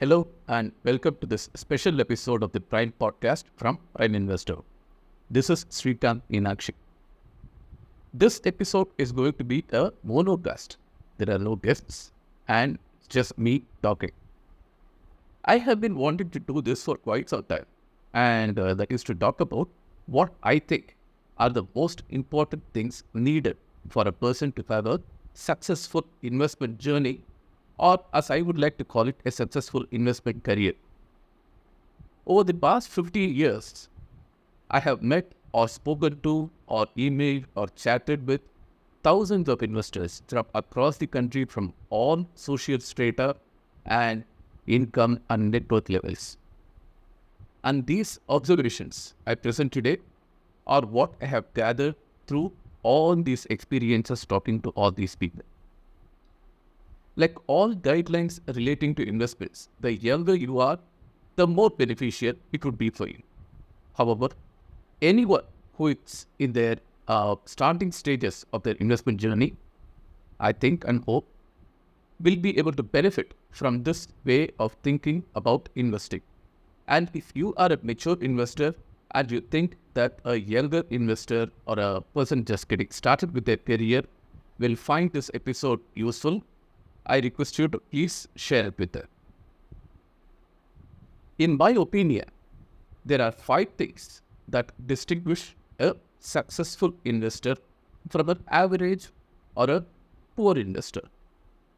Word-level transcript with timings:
Hello 0.00 0.28
and 0.46 0.70
welcome 0.84 1.16
to 1.20 1.26
this 1.26 1.50
special 1.56 2.00
episode 2.00 2.44
of 2.44 2.52
the 2.52 2.60
Prime 2.60 2.92
Podcast 3.00 3.46
from 3.56 3.80
Prime 3.96 4.14
Investor. 4.14 4.58
This 5.28 5.50
is 5.50 5.64
Srikanth 5.64 6.22
Meenakshi. 6.30 6.70
This 8.14 8.40
episode 8.44 8.86
is 8.96 9.10
going 9.10 9.32
to 9.32 9.42
be 9.42 9.64
a 9.72 9.90
monocast. 10.06 10.76
There 11.16 11.34
are 11.34 11.40
no 11.40 11.56
guests 11.56 12.12
and 12.46 12.78
just 13.08 13.36
me 13.36 13.64
talking. 13.82 14.12
I 15.46 15.58
have 15.58 15.80
been 15.80 15.96
wanting 15.96 16.30
to 16.30 16.38
do 16.38 16.62
this 16.62 16.84
for 16.84 16.96
quite 16.96 17.28
some 17.28 17.42
time, 17.42 17.66
and 18.14 18.56
uh, 18.56 18.74
that 18.74 18.92
is 18.92 19.02
to 19.02 19.16
talk 19.16 19.40
about 19.40 19.68
what 20.06 20.32
I 20.44 20.60
think 20.60 20.94
are 21.38 21.50
the 21.50 21.64
most 21.74 22.04
important 22.10 22.62
things 22.72 23.02
needed 23.14 23.56
for 23.88 24.06
a 24.06 24.12
person 24.12 24.52
to 24.52 24.64
have 24.68 24.86
a 24.86 25.00
successful 25.34 26.06
investment 26.22 26.78
journey 26.78 27.24
or 27.78 27.98
as 28.12 28.30
I 28.30 28.40
would 28.42 28.58
like 28.58 28.76
to 28.78 28.84
call 28.84 29.08
it, 29.08 29.20
a 29.24 29.30
successful 29.30 29.84
investment 29.90 30.44
career. 30.44 30.72
Over 32.26 32.44
the 32.44 32.54
past 32.54 32.88
50 32.88 33.20
years, 33.20 33.88
I 34.70 34.80
have 34.80 35.02
met 35.02 35.32
or 35.52 35.68
spoken 35.68 36.20
to 36.22 36.50
or 36.66 36.86
emailed 36.96 37.44
or 37.54 37.68
chatted 37.68 38.26
with 38.26 38.40
thousands 39.02 39.48
of 39.48 39.62
investors 39.62 40.22
from 40.28 40.44
across 40.54 40.98
the 40.98 41.06
country 41.06 41.44
from 41.44 41.72
all 41.88 42.26
social 42.34 42.80
strata 42.80 43.36
and 43.86 44.24
income 44.66 45.20
and 45.30 45.50
net 45.50 45.70
worth 45.70 45.88
levels. 45.88 46.36
And 47.64 47.86
these 47.86 48.20
observations 48.28 49.14
I 49.26 49.34
present 49.34 49.72
today 49.72 49.98
are 50.66 50.82
what 50.82 51.14
I 51.22 51.26
have 51.26 51.52
gathered 51.54 51.94
through 52.26 52.52
all 52.82 53.16
these 53.16 53.46
experiences 53.46 54.26
talking 54.26 54.60
to 54.62 54.70
all 54.70 54.90
these 54.90 55.16
people. 55.16 55.42
Like 57.22 57.36
all 57.48 57.74
guidelines 57.74 58.38
relating 58.54 58.94
to 58.94 59.06
investments, 59.06 59.70
the 59.80 59.92
younger 59.92 60.36
you 60.36 60.60
are, 60.60 60.78
the 61.34 61.48
more 61.48 61.68
beneficial 61.68 62.34
it 62.52 62.64
would 62.64 62.78
be 62.78 62.90
for 62.90 63.08
you. 63.08 63.20
However, 63.96 64.28
anyone 65.02 65.42
who 65.74 65.88
is 65.88 66.26
in 66.38 66.52
their 66.52 66.76
uh, 67.08 67.34
starting 67.44 67.90
stages 67.90 68.46
of 68.52 68.62
their 68.62 68.74
investment 68.74 69.18
journey, 69.18 69.56
I 70.38 70.52
think 70.52 70.84
and 70.86 71.02
hope, 71.06 71.26
will 72.20 72.36
be 72.36 72.56
able 72.56 72.70
to 72.72 72.84
benefit 72.84 73.34
from 73.50 73.82
this 73.82 74.06
way 74.24 74.50
of 74.60 74.76
thinking 74.84 75.24
about 75.34 75.68
investing. 75.74 76.22
And 76.86 77.10
if 77.14 77.32
you 77.34 77.52
are 77.56 77.72
a 77.72 77.78
mature 77.82 78.16
investor 78.20 78.76
and 79.10 79.28
you 79.28 79.40
think 79.40 79.76
that 79.94 80.20
a 80.24 80.36
younger 80.36 80.84
investor 80.90 81.48
or 81.66 81.80
a 81.80 82.00
person 82.14 82.44
just 82.44 82.68
getting 82.68 82.90
started 82.90 83.34
with 83.34 83.44
their 83.44 83.56
career 83.56 84.04
will 84.60 84.76
find 84.76 85.12
this 85.12 85.32
episode 85.34 85.80
useful 85.94 86.42
I 87.08 87.18
request 87.20 87.58
you 87.58 87.68
to 87.68 87.78
please 87.78 88.28
share 88.36 88.66
it 88.66 88.78
with 88.78 88.92
them. 88.92 89.06
In 91.38 91.56
my 91.56 91.70
opinion, 91.70 92.26
there 93.04 93.22
are 93.22 93.32
five 93.32 93.68
things 93.78 94.20
that 94.48 94.72
distinguish 94.86 95.56
a 95.78 95.94
successful 96.20 96.92
investor 97.04 97.56
from 98.10 98.28
an 98.28 98.42
average 98.48 99.08
or 99.54 99.70
a 99.70 99.84
poor 100.36 100.58
investor. 100.58 101.02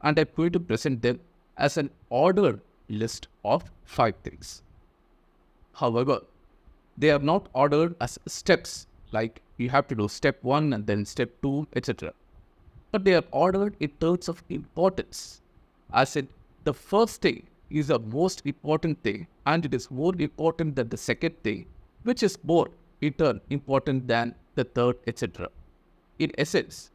And 0.03 0.19
I'm 0.19 0.28
going 0.37 0.53
to 0.53 0.61
present 0.61 1.03
them 1.03 1.20
as 1.56 1.77
an 1.77 1.91
ordered 2.09 2.61
list 2.89 3.28
of 3.44 3.70
five 3.84 4.15
things. 4.25 4.62
However, 5.75 6.20
they 6.97 7.11
are 7.11 7.19
not 7.19 7.48
ordered 7.53 7.94
as 8.00 8.19
steps 8.27 8.87
like 9.12 9.42
you 9.59 9.69
have 9.70 9.87
to 9.89 9.94
do 9.94 10.09
step 10.09 10.42
one 10.42 10.72
and 10.72 10.87
then 10.87 11.05
step 11.05 11.31
two, 11.42 11.67
etc 11.75 12.12
but 12.91 13.05
they 13.05 13.14
are 13.14 13.24
ordered 13.30 13.77
in 13.80 13.91
terms 14.00 14.28
of 14.28 14.42
importance. 14.48 15.42
As 15.92 16.16
in, 16.16 16.28
the 16.64 16.74
first 16.74 17.22
thing 17.22 17.47
is 17.70 17.88
the 17.88 17.98
most 17.98 18.42
important 18.44 19.02
thing, 19.02 19.27
and 19.47 19.65
it 19.65 19.75
is 19.75 19.91
more 19.91 20.15
important 20.19 20.76
than 20.76 20.88
the 20.88 20.97
second 20.97 21.34
thing, 21.42 21.66
which 22.03 22.22
is 22.22 22.38
more 22.42 22.69
in 23.00 23.12
turn 23.15 23.41
important 23.50 24.06
than 24.09 24.34
the 24.56 24.65
third, 24.65 24.97
etc. 25.06 25.48
In 26.19 26.32
essence, 26.37 26.91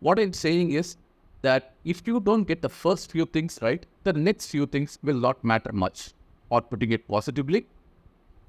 what 0.00 0.18
I'm 0.18 0.32
saying 0.32 0.72
is 0.72 0.96
that 1.42 1.74
if 1.84 2.06
you 2.06 2.20
don't 2.20 2.44
get 2.44 2.62
the 2.62 2.68
first 2.68 3.10
few 3.10 3.26
things 3.26 3.58
right, 3.60 3.84
the 4.04 4.12
next 4.12 4.50
few 4.50 4.66
things 4.66 4.98
will 5.02 5.16
not 5.16 5.44
matter 5.44 5.72
much. 5.72 6.12
Or 6.50 6.60
putting 6.60 6.92
it 6.92 7.08
positively, 7.08 7.66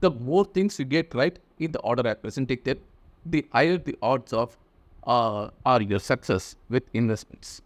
the 0.01 0.11
more 0.11 0.45
things 0.45 0.77
you 0.77 0.85
get 0.85 1.13
right 1.15 1.37
in 1.59 1.71
the 1.71 1.79
order 1.79 2.07
I 2.07 2.13
presented 2.13 2.63
them, 2.65 2.79
the 3.25 3.45
higher 3.51 3.77
the 3.77 3.97
odds 4.01 4.33
of 4.33 4.57
uh, 5.05 5.49
are 5.65 5.81
your 5.81 5.99
success 5.99 6.55
with 6.69 6.83
investments. 6.93 7.61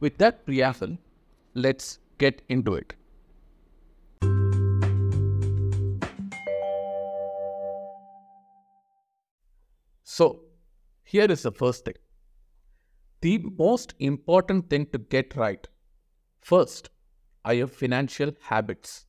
With 0.00 0.18
that 0.18 0.44
preamble, 0.44 0.98
let's 1.54 1.98
get 2.18 2.42
into 2.48 2.74
it. 2.74 2.94
So, 10.04 10.40
here 11.04 11.24
is 11.24 11.42
the 11.42 11.52
first 11.52 11.84
thing. 11.84 11.94
The 13.22 13.38
most 13.38 13.94
important 13.98 14.68
thing 14.68 14.86
to 14.92 14.98
get 14.98 15.36
right 15.36 15.66
first 16.40 16.90
are 17.44 17.54
your 17.54 17.68
financial 17.68 18.32
habits. 18.40 19.06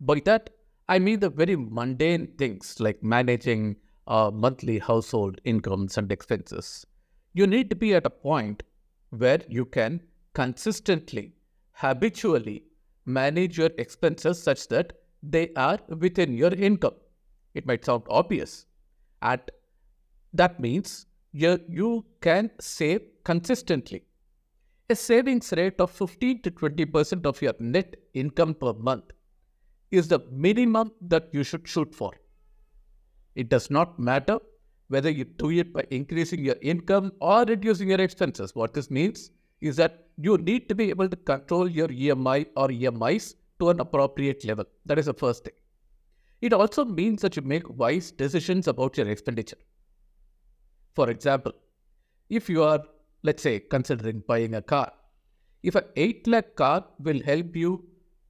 By 0.00 0.20
that, 0.24 0.50
I 0.88 0.98
mean 0.98 1.20
the 1.20 1.30
very 1.30 1.56
mundane 1.56 2.34
things 2.36 2.78
like 2.80 3.02
managing 3.02 3.76
uh, 4.06 4.30
monthly 4.32 4.78
household 4.78 5.40
incomes 5.44 5.98
and 5.98 6.10
expenses. 6.10 6.86
You 7.34 7.46
need 7.46 7.70
to 7.70 7.76
be 7.76 7.94
at 7.94 8.06
a 8.06 8.10
point 8.10 8.62
where 9.10 9.40
you 9.48 9.64
can 9.64 10.00
consistently, 10.34 11.34
habitually 11.72 12.64
manage 13.04 13.58
your 13.58 13.70
expenses 13.78 14.42
such 14.42 14.68
that 14.68 14.92
they 15.22 15.50
are 15.56 15.78
within 15.88 16.34
your 16.34 16.52
income. 16.52 16.94
It 17.54 17.66
might 17.66 17.84
sound 17.84 18.04
obvious. 18.08 18.66
And 19.20 19.40
that 20.32 20.58
means 20.60 21.06
you, 21.32 21.58
you 21.68 22.04
can 22.20 22.50
save 22.60 23.02
consistently. 23.24 24.04
A 24.90 24.96
savings 24.96 25.52
rate 25.56 25.80
of 25.80 25.90
15 25.90 26.42
to 26.42 26.50
20% 26.50 27.24
of 27.24 27.40
your 27.40 27.54
net 27.60 27.96
income 28.14 28.54
per 28.54 28.72
month 28.72 29.04
is 29.90 30.08
the 30.08 30.20
minimum 30.30 30.92
that 31.00 31.28
you 31.32 31.44
should 31.44 31.66
shoot 31.68 31.94
for. 31.94 32.12
It 33.34 33.48
does 33.48 33.70
not 33.70 33.98
matter 33.98 34.38
whether 34.88 35.10
you 35.10 35.24
do 35.24 35.50
it 35.50 35.72
by 35.72 35.84
increasing 35.90 36.44
your 36.44 36.56
income 36.60 37.12
or 37.20 37.44
reducing 37.44 37.88
your 37.88 38.00
expenses. 38.00 38.54
What 38.54 38.74
this 38.74 38.90
means 38.90 39.30
is 39.60 39.76
that 39.76 40.06
you 40.18 40.36
need 40.36 40.68
to 40.68 40.74
be 40.74 40.90
able 40.90 41.08
to 41.08 41.16
control 41.16 41.68
your 41.68 41.88
EMI 41.88 42.46
or 42.56 42.68
EMIs 42.68 43.34
to 43.60 43.70
an 43.70 43.80
appropriate 43.80 44.44
level. 44.44 44.66
That 44.84 44.98
is 44.98 45.06
the 45.06 45.14
first 45.14 45.44
thing. 45.44 45.54
It 46.42 46.52
also 46.52 46.84
means 46.84 47.22
that 47.22 47.36
you 47.36 47.42
make 47.42 47.68
wise 47.78 48.10
decisions 48.10 48.68
about 48.68 48.96
your 48.98 49.08
expenditure. 49.08 49.56
For 50.94 51.08
example, 51.08 51.52
if 52.28 52.50
you 52.50 52.62
are, 52.64 52.80
let's 53.22 53.42
say, 53.42 53.60
considering 53.60 54.22
buying 54.26 54.54
a 54.54 54.62
car, 54.62 54.92
if 55.62 55.76
an 55.76 55.84
8 55.96 56.26
lakh 56.26 56.56
car 56.56 56.84
will 56.98 57.22
help 57.22 57.54
you 57.54 57.84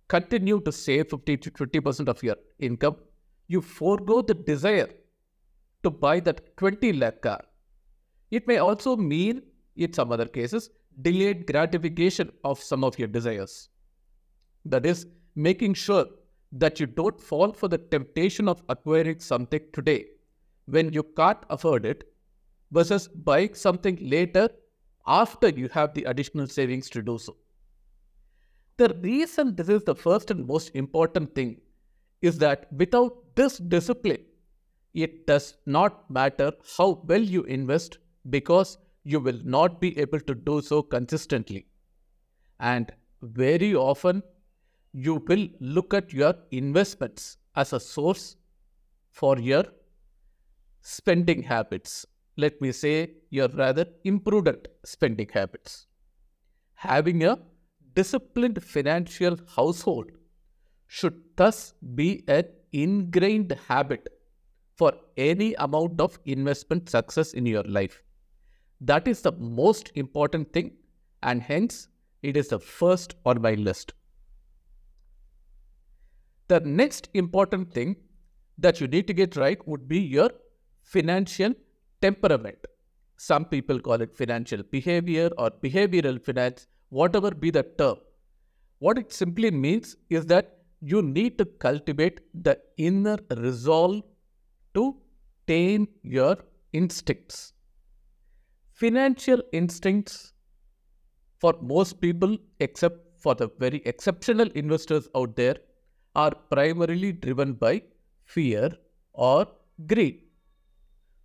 continue 0.08 0.60
to 0.60 0.70
save 0.70 1.08
50 1.08 1.38
to 1.38 1.50
20% 1.50 2.08
of 2.08 2.22
your 2.22 2.36
income 2.58 2.96
you 3.48 3.60
forego 3.60 4.22
the 4.22 4.34
desire 4.34 4.91
to 5.82 5.91
buy 5.91 6.20
that 6.20 6.56
20 6.56 6.92
lakh 6.94 7.20
car. 7.22 7.42
It 8.30 8.47
may 8.47 8.58
also 8.58 8.97
mean, 8.97 9.42
in 9.76 9.92
some 9.92 10.12
other 10.12 10.26
cases, 10.26 10.70
delayed 11.00 11.47
gratification 11.47 12.31
of 12.44 12.58
some 12.58 12.84
of 12.84 12.98
your 12.98 13.08
desires. 13.08 13.69
That 14.64 14.86
is, 14.86 15.06
making 15.34 15.75
sure 15.75 16.06
that 16.52 16.78
you 16.78 16.86
don't 16.86 17.20
fall 17.20 17.52
for 17.52 17.69
the 17.69 17.78
temptation 17.78 18.48
of 18.48 18.62
acquiring 18.69 19.19
something 19.20 19.60
today 19.72 20.06
when 20.66 20.92
you 20.92 21.02
can't 21.02 21.38
afford 21.50 21.86
it 21.86 22.04
versus 22.70 23.08
buying 23.08 23.54
something 23.54 23.98
later 24.00 24.48
after 25.06 25.49
you 25.49 25.69
have 25.69 25.94
the 25.94 26.05
additional 26.05 26.46
savings 26.46 26.88
to 26.90 27.02
do 27.02 27.19
so. 27.19 27.37
The 28.76 28.94
reason 29.02 29.55
this 29.56 29.69
is 29.69 29.84
the 29.84 29.94
first 29.94 30.31
and 30.31 30.46
most 30.46 30.70
important 30.75 31.34
thing 31.34 31.61
is 32.20 32.38
that 32.38 32.72
without 32.72 33.16
this 33.34 33.58
discipline, 33.58 34.25
it 34.94 35.26
does 35.26 35.56
not 35.67 36.11
matter 36.11 36.52
how 36.76 37.02
well 37.06 37.20
you 37.20 37.43
invest 37.44 37.99
because 38.31 38.79
you 39.05 39.20
will 39.20 39.40
not 39.44 39.81
be 39.81 39.99
able 39.99 40.20
to 40.20 40.34
do 40.34 40.61
so 40.61 40.82
consistently. 40.82 41.67
And 42.61 42.93
very 43.23 43.75
often, 43.75 44.23
you 44.93 45.25
will 45.26 45.49
look 45.61 45.94
at 45.94 46.12
your 46.12 46.34
investments 46.50 47.38
as 47.56 47.73
a 47.73 47.81
source 47.81 48.37
for 49.11 49.38
your 49.38 49.64
spending 50.82 51.43
habits. 51.43 52.06
Let 52.37 52.61
me 52.61 52.73
say, 52.73 53.14
your 53.31 53.49
rather 53.49 53.87
imprudent 54.05 54.69
spending 54.85 55.28
habits. 55.32 55.87
Having 56.75 57.25
a 57.25 57.38
disciplined 57.94 58.62
financial 58.62 59.37
household 59.56 60.11
should 60.87 61.23
thus 61.37 61.75
be 61.94 62.25
an 62.26 62.44
ingrained 62.72 63.56
habit 63.69 64.08
for 64.76 64.92
any 65.16 65.54
amount 65.54 66.00
of 66.00 66.19
investment 66.24 66.88
success 66.88 67.32
in 67.34 67.46
your 67.46 67.62
life. 67.64 68.02
That 68.80 69.06
is 69.06 69.20
the 69.20 69.32
most 69.32 69.92
important 69.94 70.52
thing, 70.52 70.72
and 71.22 71.42
hence 71.42 71.88
it 72.22 72.36
is 72.36 72.48
the 72.48 72.58
first 72.58 73.14
on 73.24 73.40
my 73.40 73.54
list. 73.54 73.92
The 76.48 76.60
next 76.60 77.08
important 77.14 77.72
thing 77.72 77.96
that 78.58 78.80
you 78.80 78.86
need 78.86 79.06
to 79.06 79.14
get 79.14 79.36
right 79.36 79.66
would 79.66 79.88
be 79.88 80.00
your 80.00 80.30
financial 80.82 81.54
temperament. 82.00 82.58
Some 83.16 83.44
people 83.44 83.78
call 83.78 84.00
it 84.02 84.16
financial 84.16 84.62
behavior 84.64 85.30
or 85.38 85.50
behavioral 85.50 86.20
finance, 86.20 86.66
whatever 86.88 87.30
be 87.30 87.50
the 87.50 87.62
term. 87.78 87.96
What 88.80 88.98
it 88.98 89.12
simply 89.12 89.50
means 89.50 89.96
is 90.10 90.26
that 90.26 90.62
you 90.82 91.00
need 91.00 91.38
to 91.38 91.44
cultivate 91.64 92.20
the 92.34 92.58
inner 92.76 93.17
resolve 93.37 94.02
to 94.75 94.96
tame 95.46 95.87
your 96.02 96.37
instincts. 96.73 97.52
Financial 98.73 99.40
instincts 99.52 100.32
for 101.38 101.55
most 101.61 102.00
people, 102.00 102.37
except 102.58 102.99
for 103.20 103.34
the 103.34 103.49
very 103.58 103.81
exceptional 103.84 104.49
investors 104.62 105.08
out 105.14 105.37
there, 105.37 105.56
are 106.17 106.32
primarily 106.50 107.12
driven 107.12 107.52
by 107.52 107.81
fear 108.25 108.70
or 109.12 109.46
greed. 109.87 110.23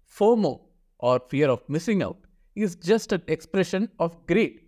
FOMO 0.08 0.62
or 1.00 1.20
fear 1.30 1.50
of 1.50 1.68
missing 1.68 2.04
out 2.04 2.18
is 2.56 2.76
just 2.76 3.12
an 3.12 3.24
expression 3.28 3.90
of 4.00 4.26
greed, 4.28 4.62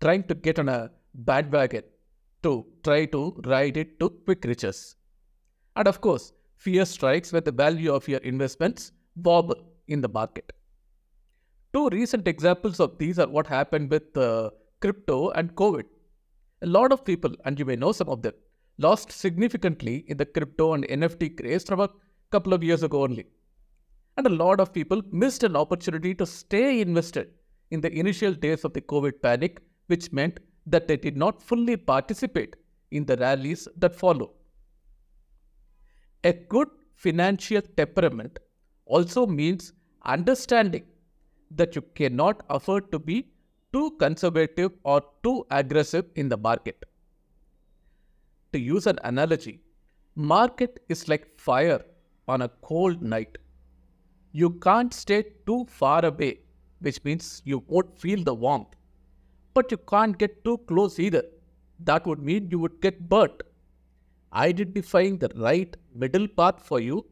trying 0.00 0.22
to 0.24 0.34
get 0.34 0.58
on 0.58 0.68
a 0.68 0.90
bandwagon 1.14 1.82
to 2.42 2.66
try 2.84 3.04
to 3.06 3.40
ride 3.44 3.76
it 3.76 3.98
to 4.00 4.10
quick 4.24 4.44
riches. 4.44 4.96
And 5.76 5.86
of 5.86 6.00
course, 6.00 6.32
fear 6.56 6.84
strikes 6.84 7.32
when 7.32 7.44
the 7.44 7.52
value 7.52 7.92
of 7.92 8.08
your 8.08 8.20
investments 8.20 8.92
wobble 9.16 9.60
in 9.88 10.00
the 10.00 10.08
market. 10.08 10.52
Two 11.72 11.88
recent 11.88 12.26
examples 12.26 12.80
of 12.80 12.98
these 12.98 13.18
are 13.18 13.28
what 13.28 13.46
happened 13.46 13.90
with 13.90 14.16
uh, 14.16 14.50
crypto 14.80 15.30
and 15.30 15.54
COVID. 15.54 15.84
A 16.62 16.66
lot 16.66 16.92
of 16.92 17.04
people, 17.04 17.32
and 17.44 17.58
you 17.58 17.64
may 17.64 17.76
know 17.76 17.92
some 17.92 18.08
of 18.08 18.22
them, 18.22 18.34
lost 18.78 19.12
significantly 19.12 20.04
in 20.08 20.16
the 20.16 20.26
crypto 20.26 20.72
and 20.74 20.86
NFT 20.88 21.36
craze 21.38 21.64
from 21.64 21.80
a 21.80 21.88
couple 22.30 22.52
of 22.52 22.64
years 22.64 22.82
ago 22.82 23.04
only. 23.04 23.26
And 24.16 24.26
a 24.26 24.30
lot 24.30 24.60
of 24.60 24.72
people 24.72 25.02
missed 25.12 25.44
an 25.44 25.56
opportunity 25.56 26.14
to 26.16 26.26
stay 26.26 26.80
invested 26.80 27.28
in 27.70 27.80
the 27.80 27.92
initial 27.92 28.34
days 28.34 28.64
of 28.64 28.72
the 28.72 28.80
COVID 28.80 29.22
panic, 29.22 29.62
which 29.86 30.12
meant 30.12 30.40
that 30.70 30.86
they 30.88 30.96
did 30.96 31.16
not 31.16 31.42
fully 31.42 31.76
participate 31.76 32.56
in 32.90 33.04
the 33.04 33.16
rallies 33.16 33.66
that 33.76 33.94
follow. 33.94 34.32
A 36.24 36.32
good 36.32 36.68
financial 36.94 37.62
temperament 37.76 38.38
also 38.84 39.26
means 39.26 39.72
understanding 40.04 40.84
that 41.50 41.74
you 41.76 41.82
cannot 41.94 42.42
afford 42.50 42.90
to 42.92 42.98
be 42.98 43.28
too 43.72 43.90
conservative 43.98 44.72
or 44.84 45.02
too 45.22 45.46
aggressive 45.50 46.06
in 46.16 46.28
the 46.28 46.36
market. 46.36 46.84
To 48.52 48.58
use 48.58 48.86
an 48.86 48.98
analogy, 49.04 49.60
market 50.14 50.82
is 50.88 51.08
like 51.08 51.38
fire 51.38 51.84
on 52.28 52.42
a 52.42 52.48
cold 52.62 53.00
night. 53.02 53.38
You 54.32 54.50
can't 54.50 54.92
stay 54.92 55.24
too 55.46 55.66
far 55.68 56.04
away, 56.04 56.40
which 56.80 57.02
means 57.04 57.42
you 57.44 57.64
won't 57.66 57.96
feel 57.98 58.22
the 58.24 58.34
warmth. 58.34 58.74
But 59.54 59.70
you 59.70 59.78
can't 59.78 60.16
get 60.16 60.44
too 60.44 60.58
close 60.68 60.98
either. 60.98 61.24
That 61.80 62.06
would 62.06 62.22
mean 62.22 62.48
you 62.50 62.58
would 62.58 62.80
get 62.80 63.08
burnt. 63.08 63.42
Identifying 64.32 65.18
the 65.18 65.30
right 65.34 65.76
middle 65.94 66.28
path 66.28 66.62
for 66.62 66.80
you 66.80 67.04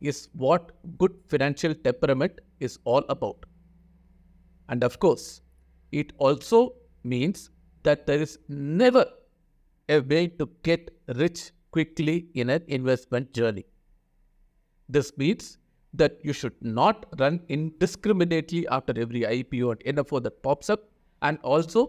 is 0.00 0.28
what 0.32 0.72
good 0.98 1.12
financial 1.28 1.74
temperament 1.74 2.40
is 2.60 2.78
all 2.84 3.04
about. 3.08 3.44
And 4.68 4.82
of 4.82 4.98
course, 4.98 5.42
it 5.92 6.12
also 6.18 6.74
means 7.04 7.50
that 7.82 8.06
there 8.06 8.20
is 8.20 8.38
never 8.48 9.06
a 9.88 10.00
way 10.00 10.26
to 10.28 10.48
get 10.62 10.90
rich 11.14 11.52
quickly 11.70 12.26
in 12.34 12.50
an 12.50 12.62
investment 12.66 13.32
journey. 13.32 13.64
This 14.88 15.16
means 15.16 15.58
that 15.94 16.18
you 16.22 16.32
should 16.32 16.54
not 16.60 17.06
run 17.18 17.40
indiscriminately 17.48 18.66
after 18.68 18.98
every 19.00 19.22
IPO 19.22 19.72
and 19.72 19.96
NFO 19.96 20.22
that 20.22 20.42
pops 20.42 20.70
up, 20.70 20.80
and 21.26 21.38
also 21.52 21.84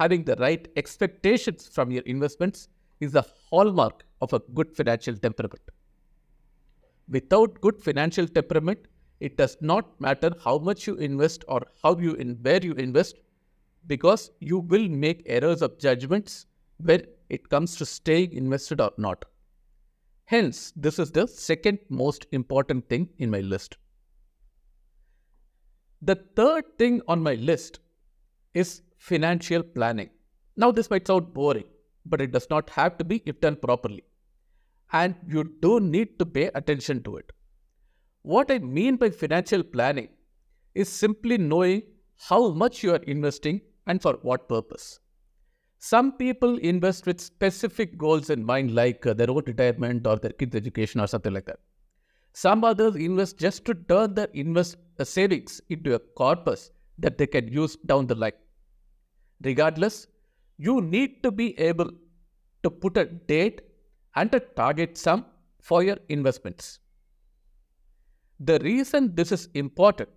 having 0.00 0.24
the 0.24 0.36
right 0.36 0.68
expectations 0.82 1.68
from 1.76 1.90
your 1.96 2.02
investments 2.14 2.68
is 3.00 3.12
the 3.12 3.24
hallmark 3.48 4.04
of 4.20 4.32
a 4.32 4.40
good 4.58 4.76
financial 4.76 5.16
temperament. 5.16 5.72
Without 7.16 7.60
good 7.60 7.80
financial 7.82 8.28
temperament, 8.28 8.86
it 9.20 9.36
does 9.36 9.56
not 9.60 10.00
matter 10.00 10.30
how 10.44 10.58
much 10.58 10.86
you 10.86 10.94
invest 10.96 11.44
or 11.48 11.62
how 11.82 11.96
you 11.96 12.14
in 12.14 12.36
where 12.42 12.60
you 12.62 12.74
invest, 12.74 13.16
because 13.86 14.30
you 14.40 14.58
will 14.58 14.88
make 14.88 15.22
errors 15.26 15.62
of 15.62 15.78
judgments 15.78 16.46
when 16.78 17.04
it 17.28 17.48
comes 17.48 17.76
to 17.76 17.86
staying 17.86 18.32
invested 18.32 18.80
or 18.80 18.92
not. 18.98 19.24
Hence, 20.26 20.72
this 20.76 20.98
is 20.98 21.10
the 21.10 21.26
second 21.26 21.78
most 21.88 22.26
important 22.32 22.88
thing 22.88 23.08
in 23.18 23.30
my 23.30 23.40
list. 23.40 23.76
The 26.02 26.16
third 26.36 26.64
thing 26.78 27.00
on 27.08 27.22
my 27.22 27.34
list 27.34 27.80
is 28.62 28.82
financial 29.10 29.62
planning. 29.62 30.10
Now, 30.56 30.70
this 30.72 30.90
might 30.90 31.06
sound 31.06 31.32
boring, 31.38 31.68
but 32.04 32.20
it 32.20 32.32
does 32.36 32.48
not 32.50 32.70
have 32.70 32.98
to 32.98 33.04
be 33.04 33.22
if 33.26 33.40
done 33.40 33.56
properly. 33.56 34.04
And 34.92 35.14
you 35.34 35.42
do 35.62 35.80
need 35.80 36.18
to 36.18 36.26
pay 36.26 36.46
attention 36.54 37.02
to 37.04 37.16
it. 37.18 37.30
What 38.22 38.50
I 38.50 38.58
mean 38.58 38.96
by 38.96 39.10
financial 39.10 39.62
planning 39.62 40.08
is 40.74 40.88
simply 40.88 41.38
knowing 41.38 41.82
how 42.28 42.50
much 42.50 42.82
you 42.82 42.92
are 42.94 43.04
investing 43.16 43.60
and 43.86 44.02
for 44.02 44.14
what 44.22 44.48
purpose. 44.48 45.00
Some 45.78 46.12
people 46.12 46.58
invest 46.58 47.06
with 47.06 47.20
specific 47.20 47.96
goals 47.96 48.30
in 48.30 48.44
mind, 48.44 48.74
like 48.74 49.06
uh, 49.06 49.14
their 49.14 49.30
own 49.30 49.42
retirement 49.46 50.06
or 50.06 50.16
their 50.16 50.32
kids' 50.32 50.56
education 50.56 51.00
or 51.00 51.06
something 51.06 51.32
like 51.32 51.46
that. 51.46 51.60
Some 52.32 52.64
others 52.64 52.96
invest 52.96 53.38
just 53.38 53.64
to 53.66 53.74
turn 53.74 54.14
their 54.14 54.28
invest 54.34 54.76
uh, 54.98 55.04
savings 55.04 55.60
into 55.68 55.94
a 55.94 55.98
corpus 55.98 56.70
that 56.98 57.16
they 57.18 57.26
can 57.26 57.46
use 57.48 57.76
down 57.86 58.08
the 58.08 58.16
line. 58.16 58.32
Regardless, 59.42 60.06
you 60.56 60.80
need 60.80 61.22
to 61.22 61.30
be 61.30 61.58
able 61.58 61.90
to 62.62 62.70
put 62.70 62.96
a 62.96 63.04
date 63.04 63.60
and 64.16 64.34
a 64.34 64.40
target 64.40 64.98
sum 64.98 65.24
for 65.60 65.82
your 65.82 65.96
investments. 66.08 66.80
The 68.40 68.58
reason 68.60 69.14
this 69.14 69.32
is 69.32 69.48
important 69.54 70.08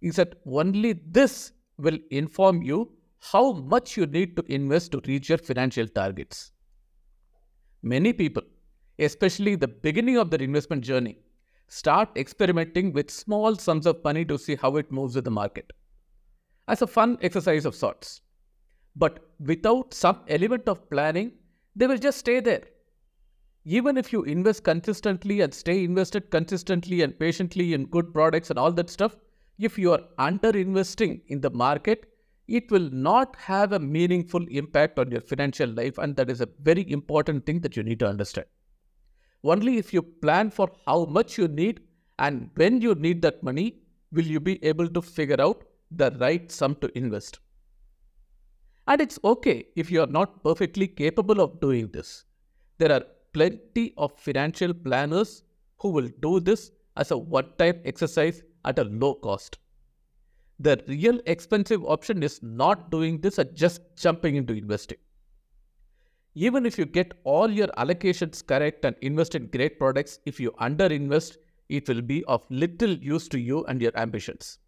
is 0.00 0.16
that 0.16 0.34
only 0.46 0.92
this 0.92 1.52
will 1.78 1.98
inform 2.10 2.62
you 2.62 2.92
how 3.18 3.52
much 3.52 3.96
you 3.96 4.06
need 4.06 4.36
to 4.36 4.44
invest 4.52 4.92
to 4.92 5.00
reach 5.06 5.28
your 5.28 5.38
financial 5.38 5.88
targets. 5.88 6.52
Many 7.82 8.12
people, 8.12 8.42
especially 8.98 9.56
the 9.56 9.68
beginning 9.68 10.18
of 10.18 10.30
their 10.30 10.42
investment 10.42 10.82
journey, 10.82 11.18
start 11.68 12.08
experimenting 12.16 12.92
with 12.92 13.10
small 13.10 13.56
sums 13.56 13.86
of 13.86 14.02
money 14.04 14.24
to 14.24 14.38
see 14.38 14.56
how 14.56 14.76
it 14.76 14.92
moves 14.92 15.16
with 15.16 15.24
the 15.24 15.30
market 15.30 15.72
as 16.68 16.82
a 16.82 16.86
fun 16.86 17.18
exercise 17.22 17.64
of 17.64 17.74
sorts. 17.74 18.20
But 18.96 19.20
without 19.40 19.92
some 19.92 20.20
element 20.28 20.68
of 20.68 20.88
planning, 20.90 21.32
they 21.74 21.86
will 21.86 21.98
just 21.98 22.18
stay 22.18 22.40
there. 22.40 22.62
Even 23.64 23.96
if 23.96 24.12
you 24.12 24.22
invest 24.22 24.64
consistently 24.64 25.40
and 25.40 25.52
stay 25.52 25.84
invested 25.84 26.30
consistently 26.30 27.02
and 27.02 27.18
patiently 27.18 27.74
in 27.74 27.86
good 27.86 28.12
products 28.12 28.50
and 28.50 28.58
all 28.58 28.72
that 28.72 28.88
stuff, 28.88 29.16
if 29.58 29.78
you 29.78 29.92
are 29.92 30.00
under 30.18 30.50
investing 30.50 31.20
in 31.28 31.40
the 31.40 31.50
market, 31.50 32.12
it 32.48 32.70
will 32.70 32.88
not 32.90 33.34
have 33.36 33.72
a 33.72 33.78
meaningful 33.78 34.46
impact 34.50 34.98
on 34.98 35.10
your 35.10 35.20
financial 35.20 35.68
life. 35.68 35.98
And 35.98 36.14
that 36.16 36.30
is 36.30 36.40
a 36.40 36.48
very 36.62 36.90
important 36.90 37.44
thing 37.44 37.60
that 37.60 37.76
you 37.76 37.82
need 37.82 37.98
to 38.00 38.08
understand. 38.08 38.46
Only 39.42 39.78
if 39.78 39.92
you 39.92 40.02
plan 40.02 40.50
for 40.50 40.70
how 40.86 41.04
much 41.06 41.36
you 41.36 41.48
need 41.48 41.80
and 42.18 42.50
when 42.54 42.80
you 42.80 42.94
need 42.94 43.20
that 43.22 43.42
money, 43.42 43.80
will 44.12 44.24
you 44.24 44.40
be 44.40 44.64
able 44.64 44.88
to 44.88 45.02
figure 45.02 45.40
out 45.40 45.64
the 45.90 46.10
right 46.20 46.50
sum 46.50 46.74
to 46.76 46.96
invest. 46.96 47.38
And 48.88 49.00
it's 49.00 49.18
okay 49.24 49.66
if 49.74 49.90
you 49.90 50.00
are 50.02 50.06
not 50.06 50.42
perfectly 50.44 50.86
capable 50.86 51.40
of 51.40 51.60
doing 51.60 51.88
this. 51.88 52.24
There 52.78 52.92
are 52.92 53.02
plenty 53.32 53.92
of 53.96 54.18
financial 54.18 54.72
planners 54.72 55.42
who 55.78 55.88
will 55.90 56.08
do 56.20 56.40
this 56.40 56.70
as 56.96 57.10
a 57.10 57.18
one 57.18 57.52
time 57.58 57.80
exercise 57.84 58.42
at 58.64 58.78
a 58.78 58.84
low 58.84 59.14
cost. 59.14 59.58
The 60.58 60.82
real 60.88 61.20
expensive 61.26 61.84
option 61.84 62.22
is 62.22 62.42
not 62.42 62.90
doing 62.90 63.20
this 63.20 63.38
and 63.38 63.54
just 63.54 63.82
jumping 63.96 64.36
into 64.36 64.54
investing. 64.54 64.98
Even 66.34 66.64
if 66.64 66.78
you 66.78 66.84
get 66.84 67.12
all 67.24 67.50
your 67.50 67.68
allocations 67.78 68.46
correct 68.46 68.84
and 68.84 68.94
invest 69.00 69.34
in 69.34 69.48
great 69.48 69.78
products, 69.78 70.20
if 70.26 70.38
you 70.38 70.52
underinvest, 70.52 71.36
it 71.68 71.88
will 71.88 72.02
be 72.02 72.24
of 72.24 72.46
little 72.50 72.92
use 72.92 73.28
to 73.28 73.38
you 73.38 73.64
and 73.64 73.82
your 73.82 73.92
ambitions. 73.96 74.58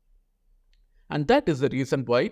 And 1.11 1.27
that 1.29 1.49
is 1.49 1.61
the 1.61 1.69
reason 1.69 2.05
why 2.05 2.31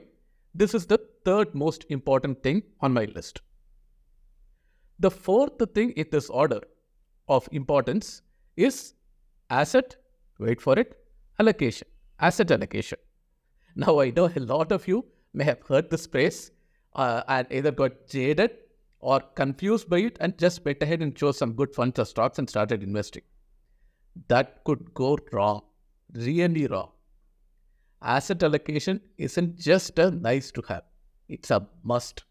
this 0.55 0.75
is 0.75 0.87
the 0.87 0.99
third 1.25 1.55
most 1.55 1.85
important 1.89 2.43
thing 2.43 2.63
on 2.81 2.93
my 2.93 3.05
list. 3.05 3.41
The 4.99 5.11
fourth 5.11 5.61
thing 5.75 5.91
in 5.93 6.07
this 6.11 6.31
order 6.31 6.61
of 7.29 7.49
importance 7.53 8.23
is 8.57 8.95
asset, 9.51 9.97
wait 10.39 10.61
for 10.61 10.79
it, 10.79 10.97
allocation, 11.39 11.89
asset 12.21 12.51
allocation. 12.51 12.99
Now, 13.75 14.01
I 14.01 14.11
know 14.11 14.31
a 14.35 14.41
lot 14.41 14.73
of 14.73 14.89
you 14.89 15.05
may 15.35 15.45
have 15.45 15.61
heard 15.69 15.91
this 15.91 16.07
phrase 16.07 16.51
uh, 16.95 17.23
and 17.29 17.47
either 17.51 17.71
got 17.71 18.09
jaded 18.09 18.53
or 19.01 19.21
confused 19.21 19.91
by 19.91 19.99
it 19.99 20.17
and 20.21 20.39
just 20.39 20.65
went 20.65 20.83
ahead 20.83 21.03
and 21.03 21.15
chose 21.15 21.37
some 21.37 21.53
good 21.53 21.75
funds 21.75 21.99
or 21.99 22.07
stocks 22.07 22.39
and 22.39 22.49
started 22.49 22.83
investing. 22.83 23.23
That 24.29 24.65
could 24.65 24.95
go 24.95 25.19
wrong, 25.33 25.63
really 26.15 26.67
wrong. 26.67 26.93
Asset 28.03 28.43
allocation 28.43 29.01
isn't 29.19 29.59
just 29.59 29.99
a 29.99 30.11
nice 30.11 30.51
to 30.53 30.63
have, 30.69 30.85
it's 31.29 31.51
a 31.51 31.67
must. 31.83 32.25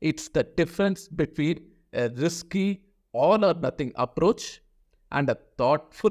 It's 0.00 0.28
the 0.28 0.42
difference 0.42 1.08
between 1.08 1.70
a 1.92 2.08
risky 2.10 2.82
all 3.12 3.44
or 3.44 3.54
nothing 3.54 3.92
approach 3.96 4.60
and 5.12 5.30
a 5.30 5.38
thoughtful, 5.56 6.10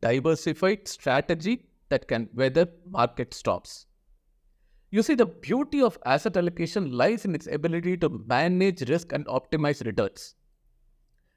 diversified 0.00 0.88
strategy 0.88 1.66
that 1.90 2.08
can 2.08 2.28
weather 2.34 2.68
market 2.88 3.34
storms. 3.34 3.86
You 4.90 5.02
see, 5.02 5.14
the 5.14 5.26
beauty 5.26 5.82
of 5.82 5.98
asset 6.04 6.36
allocation 6.36 6.92
lies 6.92 7.24
in 7.24 7.34
its 7.34 7.46
ability 7.46 7.96
to 7.98 8.08
manage 8.26 8.88
risk 8.88 9.12
and 9.12 9.26
optimize 9.26 9.84
returns. 9.84 10.34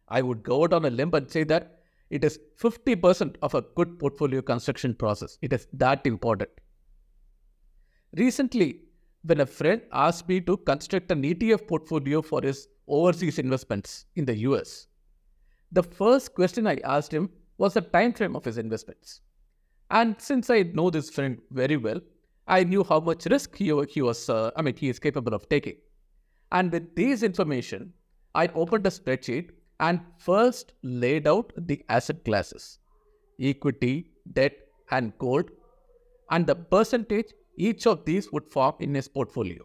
I 0.07 0.21
would 0.21 0.43
go 0.43 0.63
out 0.63 0.73
on 0.73 0.85
a 0.85 0.89
limb 0.89 1.13
and 1.13 1.29
say 1.29 1.43
that 1.45 1.82
it 2.09 2.23
is 2.23 2.39
50% 2.59 3.35
of 3.41 3.55
a 3.55 3.61
good 3.75 3.97
portfolio 3.99 4.41
construction 4.41 4.93
process. 4.93 5.37
It 5.41 5.53
is 5.53 5.67
that 5.73 6.05
important. 6.05 6.49
Recently, 8.15 8.81
when 9.23 9.39
a 9.39 9.45
friend 9.45 9.81
asked 9.91 10.27
me 10.27 10.41
to 10.41 10.57
construct 10.57 11.11
an 11.11 11.23
ETF 11.23 11.67
portfolio 11.67 12.21
for 12.21 12.41
his 12.41 12.67
overseas 12.87 13.39
investments 13.39 14.05
in 14.15 14.25
the 14.25 14.37
US, 14.39 14.87
the 15.71 15.83
first 15.83 16.35
question 16.35 16.67
I 16.67 16.77
asked 16.83 17.11
him 17.11 17.29
was 17.57 17.73
the 17.73 17.81
time 17.81 18.13
frame 18.13 18.35
of 18.35 18.45
his 18.45 18.57
investments. 18.57 19.21
And 19.89 20.15
since 20.19 20.49
I 20.49 20.63
know 20.63 20.89
this 20.89 21.09
friend 21.09 21.39
very 21.51 21.77
well, 21.77 21.99
I 22.47 22.63
knew 22.63 22.83
how 22.83 22.99
much 22.99 23.25
risk 23.25 23.55
he, 23.55 23.71
he 23.89 24.01
was, 24.01 24.29
uh, 24.29 24.51
I 24.55 24.61
mean, 24.61 24.75
he 24.75 24.89
is 24.89 24.99
capable 24.99 25.33
of 25.33 25.47
taking. 25.49 25.77
And 26.51 26.71
with 26.71 26.95
this 26.95 27.23
information, 27.23 27.93
I 28.35 28.47
opened 28.47 28.85
a 28.85 28.89
spreadsheet 28.89 29.51
and 29.85 29.99
first 30.17 30.73
laid 31.03 31.27
out 31.27 31.53
the 31.69 31.77
asset 31.89 32.23
classes 32.25 32.79
equity, 33.39 33.93
debt, 34.33 34.53
and 34.91 35.17
gold, 35.17 35.49
and 36.31 36.45
the 36.47 36.55
percentage 36.55 37.33
each 37.57 37.87
of 37.87 38.03
these 38.05 38.31
would 38.31 38.47
form 38.47 38.75
in 38.79 38.93
his 38.95 39.07
portfolio. 39.07 39.63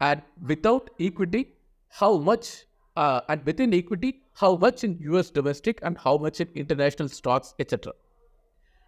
And 0.00 0.22
without 0.46 0.90
equity, 1.00 1.52
how 1.88 2.16
much, 2.16 2.66
uh, 2.96 3.20
and 3.28 3.44
within 3.46 3.74
equity, 3.74 4.22
how 4.34 4.56
much 4.56 4.82
in 4.82 4.98
US 5.12 5.30
domestic 5.30 5.78
and 5.82 5.96
how 5.98 6.16
much 6.16 6.40
in 6.40 6.48
international 6.54 7.08
stocks, 7.08 7.54
etc. 7.58 7.92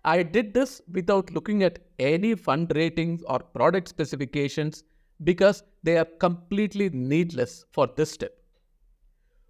I 0.05 0.23
did 0.23 0.55
this 0.55 0.81
without 0.93 1.33
looking 1.33 1.63
at 1.63 1.79
any 1.99 2.35
fund 2.35 2.73
ratings 2.75 3.23
or 3.27 3.39
product 3.39 3.89
specifications 3.89 4.85
because 5.25 5.63
they 5.83 5.97
are 5.99 6.09
completely 6.27 6.91
needless 6.91 7.65
for 7.73 7.89
this 7.97 8.11
step. 8.11 8.36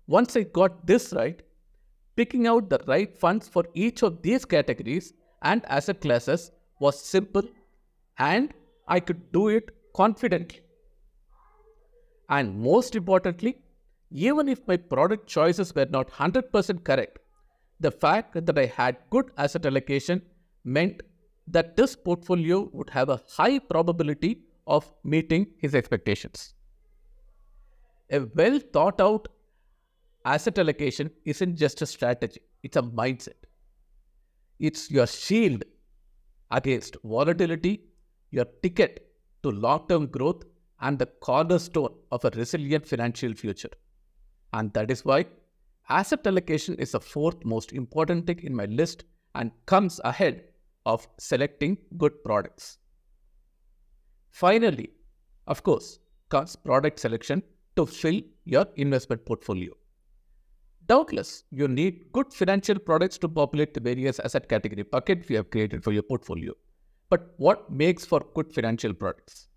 Once 0.07 0.37
I 0.37 0.43
got 0.43 0.87
this 0.87 1.13
right, 1.13 1.43
picking 2.17 2.47
out 2.47 2.71
the 2.71 2.81
right 2.87 3.17
funds 3.17 3.49
for 3.49 3.65
each 3.75 4.03
of 4.03 4.23
these 4.23 4.45
categories 4.45 5.13
and 5.43 5.65
asset 5.67 6.01
classes 6.01 6.51
was 6.81 7.01
simple 7.01 7.43
and 8.19 8.55
I 8.89 9.01
could 9.01 9.33
do 9.33 9.49
it 9.49 9.71
confidently. 9.95 10.61
And 12.29 12.59
most 12.59 12.95
importantly, 12.95 13.59
even 14.11 14.49
if 14.49 14.67
my 14.67 14.77
product 14.77 15.27
choices 15.27 15.75
were 15.75 15.87
not 15.87 16.11
100% 16.11 16.85
correct, 16.85 17.19
the 17.81 17.91
fact 17.91 18.47
that 18.47 18.59
I 18.59 18.67
had 18.67 18.97
good 19.11 19.31
asset 19.37 19.67
allocation 19.67 20.23
meant 20.65 21.03
that 21.49 21.77
this 21.77 21.95
portfolio 21.95 22.69
would 22.73 22.91
have 22.91 23.09
a 23.09 23.21
high 23.29 23.59
probability 23.59 24.43
of 24.67 24.93
meeting 25.05 25.47
his 25.59 25.75
expectations. 25.75 26.55
A 28.11 28.21
well 28.35 28.59
thought 28.73 29.01
out 29.01 29.29
asset 30.27 30.59
allocation 30.59 31.11
isn't 31.25 31.57
just 31.57 31.81
a 31.83 31.87
strategy, 31.87 32.41
it's 32.63 32.77
a 32.77 32.83
mindset. 32.83 33.41
It's 34.59 34.91
your 34.91 35.07
shield 35.07 35.65
against 36.51 36.97
volatility, 37.05 37.85
your 38.31 38.47
ticket 38.63 39.07
to 39.43 39.51
long 39.51 39.87
term 39.89 40.07
growth, 40.07 40.43
and 40.81 40.99
the 40.99 41.07
cornerstone 41.07 41.95
of 42.11 42.25
a 42.25 42.31
resilient 42.31 42.87
financial 42.87 43.35
future. 43.35 43.71
And 44.53 44.73
that 44.75 44.91
is 44.91 45.05
why 45.05 45.27
asset 45.89 46.27
allocation 46.27 46.75
is 46.75 46.93
the 46.93 47.01
fourth 47.01 47.45
most 47.45 47.73
important 47.73 48.27
thing 48.27 48.41
in 48.43 48.55
my 48.55 48.65
list 48.67 49.05
and 49.35 49.53
comes 49.67 50.01
ahead 50.05 50.45
of 50.85 51.07
selecting 51.19 51.79
good 51.99 52.25
products. 52.25 52.79
Finally, 54.31 54.91
of 55.47 55.63
course, 55.63 55.99
comes 56.29 56.57
product 56.57 56.99
selection 56.99 57.43
to 57.77 57.87
fill 57.87 58.21
your 58.45 58.67
investment 58.77 59.25
portfolio. 59.25 59.73
Doubtless, 60.87 61.45
you 61.51 61.67
need 61.67 62.13
good 62.13 62.33
financial 62.33 62.79
products 62.79 63.19
to 63.19 63.29
populate 63.29 63.75
the 63.75 63.81
various 63.81 64.21
asset 64.21 64.49
category 64.49 64.83
buckets 64.83 65.29
you 65.29 65.37
have 65.37 65.51
created 65.51 65.83
for 65.83 65.93
your 65.93 66.03
portfolio. 66.03 66.53
But 67.11 67.35
what 67.39 67.71
makes 67.71 68.05
for 68.05 68.25
good 68.35 68.53
financial 68.53 68.93
products? 68.93 69.49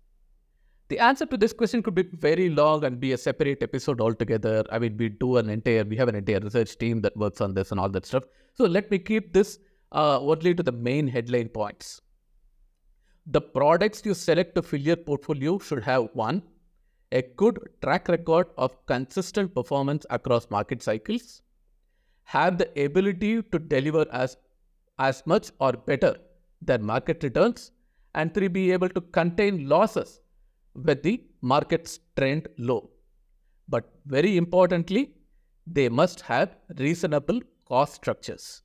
The 0.88 0.98
answer 0.98 1.24
to 1.26 1.36
this 1.36 1.52
question 1.52 1.84
could 1.84 1.94
be 1.94 2.02
very 2.02 2.48
long 2.48 2.84
and 2.84 2.98
be 2.98 3.12
a 3.12 3.18
separate 3.18 3.62
episode 3.62 4.00
altogether. 4.00 4.64
I 4.72 4.80
mean, 4.80 4.96
we 4.96 5.08
do 5.08 5.36
an 5.36 5.48
entire, 5.48 5.84
we 5.84 5.96
have 5.96 6.08
an 6.08 6.16
entire 6.16 6.40
research 6.40 6.76
team 6.78 7.00
that 7.02 7.16
works 7.16 7.40
on 7.40 7.54
this 7.54 7.70
and 7.70 7.78
all 7.78 7.88
that 7.90 8.06
stuff. 8.06 8.24
So 8.54 8.64
let 8.64 8.90
me 8.90 8.98
keep 8.98 9.32
this 9.32 9.60
uh, 9.92 10.20
only 10.20 10.52
to 10.52 10.64
the 10.64 10.72
main 10.72 11.06
headline 11.06 11.48
points. 11.48 12.00
The 13.26 13.40
products 13.40 14.02
you 14.04 14.14
select 14.14 14.56
to 14.56 14.62
fill 14.62 14.80
your 14.80 14.96
portfolio 14.96 15.60
should 15.60 15.84
have 15.84 16.08
one, 16.14 16.42
a 17.12 17.22
good 17.36 17.58
track 17.82 18.08
record 18.08 18.46
of 18.56 18.74
consistent 18.86 19.54
performance 19.54 20.06
across 20.10 20.48
market 20.50 20.82
cycles, 20.82 21.42
have 22.24 22.58
the 22.58 22.84
ability 22.84 23.42
to 23.42 23.58
deliver 23.58 24.06
as, 24.12 24.36
as 24.98 25.22
much 25.26 25.50
or 25.60 25.72
better 25.72 26.16
than 26.62 26.82
market 26.82 27.22
returns, 27.24 27.72
and 28.14 28.32
three, 28.32 28.48
be 28.48 28.70
able 28.70 28.88
to 28.88 29.00
contain 29.00 29.68
losses 29.68 30.20
with 30.74 31.02
the 31.02 31.22
market's 31.42 31.98
trend 32.16 32.48
low. 32.58 32.90
But 33.68 33.90
very 34.06 34.36
importantly, 34.36 35.14
they 35.66 35.88
must 35.88 36.20
have 36.22 36.56
reasonable 36.78 37.40
cost 37.66 37.94
structures. 37.94 38.62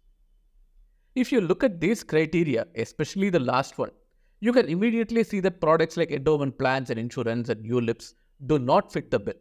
If 1.16 1.32
you 1.32 1.42
look 1.42 1.64
at 1.64 1.80
these 1.80 2.04
criteria, 2.04 2.68
especially 2.76 3.30
the 3.30 3.40
last 3.40 3.78
one, 3.78 3.92
you 4.40 4.52
can 4.52 4.68
immediately 4.68 5.24
see 5.24 5.40
that 5.40 5.62
products 5.62 5.98
like 5.98 6.12
endowment 6.12 6.58
plans 6.58 6.90
and 6.90 7.00
insurance 7.00 7.50
and 7.50 7.64
ULIPs 7.66 8.14
do 8.46 8.60
not 8.60 8.92
fit 8.92 9.12
the 9.12 9.20
bill. 9.20 9.36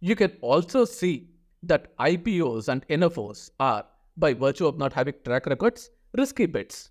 You 0.00 0.16
can 0.16 0.32
also 0.40 0.84
see 0.84 1.28
that 1.62 1.96
IPOs 1.98 2.68
and 2.68 2.86
NFOs 2.88 3.50
are, 3.60 3.84
by 4.16 4.34
virtue 4.34 4.66
of 4.66 4.78
not 4.78 4.92
having 4.92 5.14
track 5.24 5.46
records, 5.46 5.90
risky 6.16 6.46
bets. 6.46 6.90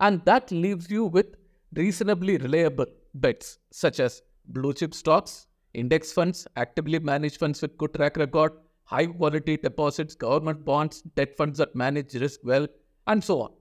And 0.00 0.24
that 0.24 0.50
leaves 0.50 0.90
you 0.90 1.06
with 1.06 1.36
reasonably 1.74 2.36
reliable 2.36 2.86
bets 3.14 3.58
such 3.70 4.00
as 4.00 4.22
blue 4.46 4.74
chip 4.74 4.94
stocks, 4.94 5.46
index 5.72 6.12
funds, 6.12 6.46
actively 6.56 6.98
managed 6.98 7.38
funds 7.38 7.62
with 7.62 7.78
good 7.78 7.94
track 7.94 8.16
record, 8.16 8.52
high 8.84 9.06
quality 9.06 9.56
deposits, 9.56 10.14
government 10.14 10.64
bonds, 10.64 11.02
debt 11.16 11.36
funds 11.36 11.58
that 11.58 11.74
manage 11.74 12.14
risk 12.14 12.40
well, 12.44 12.66
and 13.06 13.24
so 13.24 13.40
on. 13.40 13.52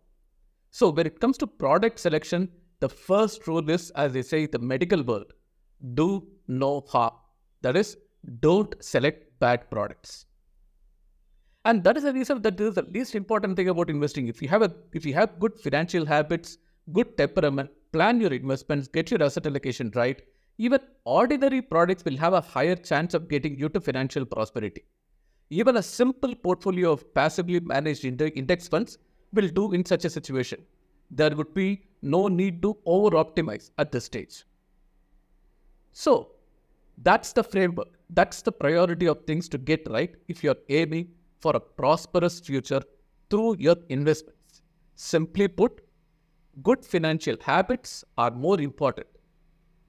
So, 0.71 0.89
when 0.89 1.07
it 1.07 1.19
comes 1.19 1.37
to 1.37 1.47
product 1.47 1.99
selection, 1.99 2.49
the 2.79 2.89
first 2.89 3.47
rule 3.47 3.69
is, 3.69 3.91
as 3.91 4.11
they 4.11 4.21
say, 4.21 4.47
the 4.47 4.59
medical 4.59 5.03
world 5.03 5.31
do 5.93 6.27
no 6.47 6.81
harm. 6.87 7.13
That 7.61 7.75
is, 7.75 7.97
don't 8.39 8.75
select 8.83 9.39
bad 9.39 9.69
products. 9.69 10.25
And 11.65 11.83
that 11.83 11.95
is 11.95 12.03
the 12.03 12.13
reason 12.13 12.41
that 12.41 12.57
this 12.57 12.69
is 12.69 12.75
the 12.75 12.83
least 12.83 13.15
important 13.15 13.55
thing 13.55 13.69
about 13.69 13.89
investing. 13.89 14.27
If 14.27 14.41
you 14.41 14.49
have 14.49 14.61
a 14.61 14.73
if 14.93 15.05
you 15.05 15.13
have 15.13 15.39
good 15.39 15.59
financial 15.59 16.05
habits, 16.05 16.57
good 16.91 17.17
temperament, 17.17 17.69
plan 17.93 18.19
your 18.19 18.33
investments, 18.33 18.87
get 18.87 19.11
your 19.11 19.23
asset 19.23 19.47
allocation 19.47 19.91
right, 19.95 20.21
even 20.57 20.79
ordinary 21.05 21.61
products 21.61 22.03
will 22.03 22.17
have 22.17 22.33
a 22.33 22.41
higher 22.41 22.75
chance 22.75 23.13
of 23.13 23.29
getting 23.29 23.57
you 23.57 23.69
to 23.69 23.79
financial 23.79 24.25
prosperity. 24.25 24.83
Even 25.49 25.77
a 25.77 25.83
simple 25.83 26.35
portfolio 26.35 26.91
of 26.91 27.13
passively 27.13 27.59
managed 27.61 28.03
index 28.03 28.67
funds 28.67 28.97
will 29.31 29.47
do 29.47 29.71
in 29.73 29.85
such 29.85 30.03
a 30.03 30.09
situation. 30.09 30.59
There 31.11 31.35
would 31.35 31.53
be 31.53 31.83
no 32.01 32.27
need 32.27 32.61
to 32.63 32.77
over 32.85 33.11
optimize 33.11 33.69
at 33.77 33.91
this 33.91 34.05
stage. 34.05 34.43
So, 35.93 36.31
that's 36.97 37.33
the 37.33 37.43
framework. 37.43 37.97
That's 38.09 38.41
the 38.41 38.51
priority 38.51 39.07
of 39.07 39.25
things 39.25 39.47
to 39.49 39.57
get 39.57 39.87
right 39.89 40.13
if 40.27 40.43
you're 40.43 40.57
aiming 40.69 41.09
for 41.39 41.55
a 41.55 41.59
prosperous 41.59 42.39
future 42.39 42.81
through 43.29 43.57
your 43.57 43.75
investments. 43.89 44.61
Simply 44.95 45.47
put, 45.47 45.81
good 46.61 46.85
financial 46.85 47.35
habits 47.41 48.03
are 48.17 48.31
more 48.31 48.59
important 48.59 49.07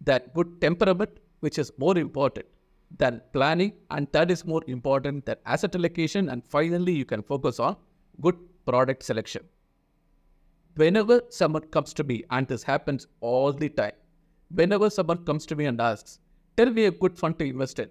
than 0.01 0.23
good 0.35 0.61
temperament, 0.61 1.11
which 1.41 1.59
is 1.59 1.73
more 1.79 1.97
important 1.99 2.47
than 2.99 3.21
planning, 3.33 3.73
and 3.91 4.07
that 4.13 4.31
is 4.31 4.45
more 4.45 4.63
important 4.67 5.27
than 5.27 5.37
asset 5.47 5.75
allocation. 5.75 6.29
And 6.29 6.45
finally, 6.47 6.93
you 6.93 7.05
can 7.05 7.23
focus 7.23 7.59
on 7.59 7.77
good 8.21 8.37
product 8.67 9.03
selection. 9.03 9.43
Whenever 10.77 11.23
someone 11.29 11.63
comes 11.69 11.95
to 11.95 12.05
me, 12.05 12.25
and 12.31 12.49
this 12.49 12.63
happens 12.63 13.07
all 13.21 13.53
the 13.53 13.69
time, 13.69 13.93
whenever 14.51 14.91
someone 14.91 15.25
comes 15.25 15.47
to 15.47 15.57
me 15.57 15.67
and 15.67 15.81
asks, 15.81 16.19
tell 16.57 16.71
me 16.71 16.87
a 16.87 16.91
good 16.91 17.19
fund 17.19 17.39
to 17.39 17.45
invest 17.45 17.79
in. 17.79 17.89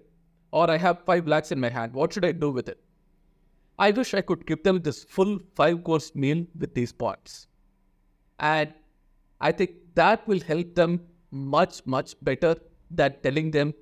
Or 0.50 0.70
I 0.70 0.76
have 0.76 1.04
5 1.04 1.26
lakhs 1.26 1.52
in 1.52 1.60
my 1.60 1.68
hand. 1.68 1.92
What 1.92 2.12
should 2.12 2.24
I 2.24 2.32
do 2.32 2.50
with 2.50 2.68
it? 2.68 2.78
I 3.78 3.90
wish 3.90 4.14
I 4.14 4.20
could 4.20 4.46
give 4.46 4.62
them 4.62 4.80
this 4.82 5.02
full 5.04 5.40
five 5.54 5.82
course 5.82 6.14
meal 6.14 6.46
with 6.58 6.74
these 6.74 6.92
points. 6.92 7.48
And 8.38 8.72
I 9.40 9.50
think 9.50 9.72
that 9.94 10.26
will 10.28 10.40
help 10.40 10.74
them 10.74 11.00
much, 11.32 11.84
much 11.84 12.14
better 12.22 12.56
than 12.90 13.16
telling 13.22 13.50
them, 13.50 13.74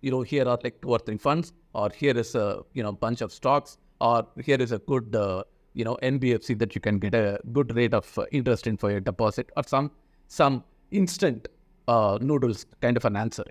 you 0.00 0.10
know, 0.12 0.22
here 0.22 0.48
are 0.48 0.58
like 0.62 0.80
two 0.80 0.90
or 0.90 0.98
three 1.00 1.16
funds, 1.16 1.52
or 1.74 1.90
here 1.90 2.16
is 2.16 2.34
a, 2.34 2.62
you 2.74 2.82
know, 2.82 2.92
bunch 2.92 3.20
of 3.20 3.32
stocks, 3.32 3.78
or 4.00 4.26
here 4.44 4.60
is 4.60 4.70
a 4.70 4.78
good, 4.78 5.14
uh, 5.16 5.42
you 5.74 5.84
know, 5.84 5.98
NBFC 6.02 6.56
that 6.60 6.74
you 6.74 6.80
can 6.80 6.98
get 6.98 7.14
a 7.14 7.40
good 7.52 7.74
rate 7.74 7.94
of 7.94 8.16
uh, 8.18 8.26
interest 8.30 8.66
in 8.68 8.76
for 8.76 8.90
your 8.90 9.00
deposit, 9.00 9.50
or 9.56 9.64
some, 9.64 9.90
some 10.28 10.62
instant 10.92 11.48
uh, 11.88 12.18
noodles 12.20 12.66
kind 12.80 12.96
of 12.96 13.04
an 13.04 13.16
answer. 13.16 13.44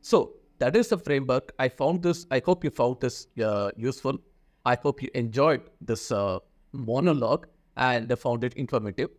So 0.00 0.34
that 0.58 0.76
is 0.76 0.88
the 0.88 0.98
framework. 0.98 1.52
I 1.58 1.68
found 1.68 2.02
this, 2.02 2.26
I 2.30 2.40
hope 2.44 2.64
you 2.64 2.70
found 2.70 3.00
this 3.00 3.26
uh, 3.42 3.70
useful. 3.76 4.18
I 4.64 4.76
hope 4.82 5.02
you 5.02 5.10
enjoyed 5.14 5.62
this 5.80 6.10
uh, 6.10 6.38
monologue 6.72 7.46
and 7.76 8.18
found 8.18 8.44
it 8.44 8.54
informative. 8.54 9.10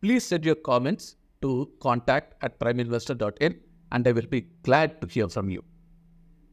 Please 0.00 0.24
send 0.24 0.44
your 0.44 0.54
comments 0.54 1.16
to 1.42 1.70
contact 1.80 2.34
at 2.42 2.58
primeinvestor.in 2.58 3.60
and 3.92 4.06
I 4.06 4.12
will 4.12 4.26
be 4.26 4.42
glad 4.62 5.00
to 5.00 5.06
hear 5.06 5.28
from 5.28 5.50
you. 5.50 5.64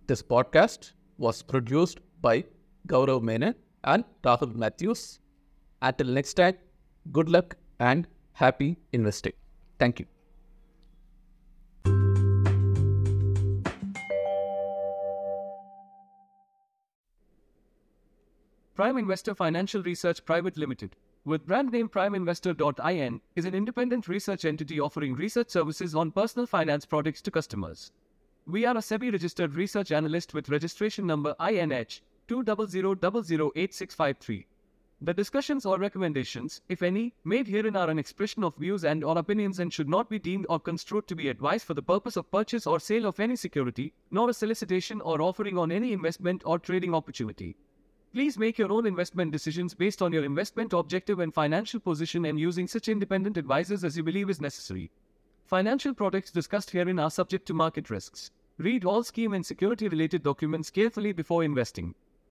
This 0.08 0.22
podcast 0.22 0.94
was 1.18 1.42
produced 1.42 2.00
by 2.22 2.46
Gaurav 2.88 3.22
Menon 3.22 3.56
and 3.84 4.04
Rahul 4.24 4.56
Matthews. 4.56 5.20
Until 5.82 6.08
next 6.08 6.34
time, 6.36 6.56
good 7.12 7.30
luck 7.30 7.56
and 7.80 8.08
happy 8.34 8.78
investing. 8.94 9.34
Thank 9.80 10.00
you. 10.00 10.17
Prime 18.78 18.98
Investor 19.00 19.34
Financial 19.34 19.82
Research 19.82 20.24
Private 20.24 20.56
Limited, 20.56 20.96
with 21.26 21.48
brand 21.48 21.72
name 21.72 21.90
primeinvestor.in, 21.90 23.22
is 23.36 23.46
an 23.46 23.56
independent 23.56 24.08
research 24.08 24.46
entity 24.46 24.80
offering 24.80 25.16
research 25.16 25.50
services 25.50 25.96
on 25.96 26.12
personal 26.12 26.46
finance 26.46 26.86
products 26.86 27.24
to 27.24 27.32
customers. 27.32 27.92
We 28.46 28.68
are 28.68 28.78
a 28.78 28.82
SEBI 28.82 29.14
registered 29.14 29.56
research 29.56 29.92
analyst 29.92 30.36
with 30.36 30.50
registration 30.50 31.08
number 31.08 31.34
INH 31.40 32.02
200008653. 32.28 34.46
The 35.02 35.14
discussions 35.16 35.66
or 35.66 35.80
recommendations, 35.80 36.62
if 36.70 36.84
any, 36.84 37.16
made 37.24 37.48
herein 37.48 37.76
are 37.76 37.90
an 37.90 37.98
expression 37.98 38.44
of 38.44 38.56
views 38.58 38.86
and 38.86 39.04
or 39.04 39.18
opinions 39.18 39.58
and 39.58 39.74
should 39.74 39.90
not 39.90 40.08
be 40.08 40.20
deemed 40.20 40.46
or 40.50 40.60
construed 40.60 41.08
to 41.08 41.16
be 41.16 41.30
advice 41.30 41.64
for 41.64 41.74
the 41.74 41.82
purpose 41.82 42.16
of 42.16 42.30
purchase 42.30 42.68
or 42.68 42.80
sale 42.80 43.08
of 43.08 43.20
any 43.20 43.38
security, 43.38 43.96
nor 44.12 44.30
a 44.30 44.36
solicitation 44.36 45.02
or 45.02 45.20
offering 45.20 45.58
on 45.58 45.72
any 45.72 45.94
investment 45.94 46.44
or 46.46 46.60
trading 46.60 46.94
opportunity. 46.94 47.58
Please 48.14 48.38
make 48.38 48.58
your 48.58 48.72
own 48.72 48.88
investment 48.88 49.32
decisions 49.32 49.74
based 49.74 50.02
on 50.02 50.14
your 50.14 50.24
investment 50.24 50.74
objective 50.74 51.20
and 51.20 51.34
financial 51.34 51.80
position 51.80 52.26
and 52.26 52.40
using 52.40 52.68
such 52.68 52.88
independent 52.88 53.38
advisors 53.38 53.84
as 53.84 53.98
you 53.98 54.04
believe 54.04 54.30
is 54.30 54.42
necessary. 54.42 54.90
Financial 55.46 55.94
products 55.94 56.32
discussed 56.32 56.72
herein 56.72 57.00
are 57.00 57.12
subject 57.12 57.46
to 57.48 57.54
market 57.54 57.90
risks. 57.90 58.32
Read 58.58 58.86
all 58.86 59.04
scheme 59.04 59.34
and 59.34 59.46
security 59.46 59.88
related 59.88 60.24
documents 60.24 60.72
carefully 60.72 61.12
before 61.12 61.44
investing. 61.44 61.94